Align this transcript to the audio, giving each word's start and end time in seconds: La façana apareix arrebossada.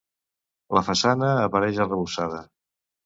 La 0.77 0.83
façana 0.87 1.29
apareix 1.43 1.81
arrebossada. 1.85 2.41